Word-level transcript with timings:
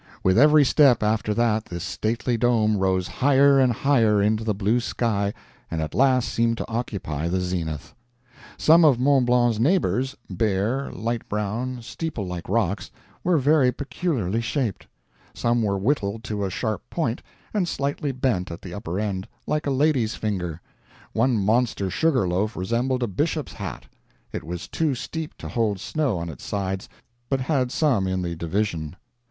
With 0.23 0.35
every 0.35 0.65
step, 0.65 1.03
after 1.03 1.31
that, 1.35 1.65
this 1.65 1.83
stately 1.83 2.35
dome 2.35 2.75
rose 2.77 3.07
higher 3.07 3.59
and 3.59 3.71
higher 3.71 4.19
into 4.19 4.43
the 4.43 4.55
blue 4.55 4.79
sky, 4.79 5.31
and 5.69 5.79
at 5.79 5.93
last 5.93 6.29
seemed 6.29 6.57
to 6.57 6.67
occupy 6.67 7.27
the 7.27 7.39
zenith. 7.39 7.93
Some 8.57 8.83
of 8.83 8.99
Mont 8.99 9.27
Blanc's 9.27 9.59
neighbors 9.59 10.15
bare, 10.27 10.89
light 10.91 11.29
brown, 11.29 11.83
steeplelike 11.83 12.49
rocks 12.49 12.89
were 13.23 13.37
very 13.37 13.71
peculiarly 13.71 14.41
shaped. 14.41 14.87
Some 15.35 15.61
were 15.61 15.77
whittled 15.77 16.23
to 16.23 16.45
a 16.45 16.49
sharp 16.49 16.81
point, 16.89 17.21
and 17.53 17.67
slightly 17.67 18.11
bent 18.11 18.49
at 18.49 18.63
the 18.63 18.73
upper 18.73 18.99
end, 18.99 19.27
like 19.45 19.67
a 19.67 19.69
lady's 19.69 20.15
finger; 20.15 20.59
one 21.13 21.37
monster 21.37 21.91
sugar 21.91 22.27
loaf 22.27 22.55
resembled 22.55 23.03
a 23.03 23.07
bishop's 23.07 23.53
hat; 23.53 23.85
it 24.31 24.43
was 24.43 24.67
too 24.67 24.95
steep 24.95 25.37
to 25.37 25.47
hold 25.47 25.79
snow 25.79 26.17
on 26.17 26.27
its 26.27 26.43
sides, 26.43 26.89
but 27.29 27.41
had 27.41 27.71
some 27.71 28.07
in 28.07 28.23
the 28.23 28.35
division. 28.35 28.95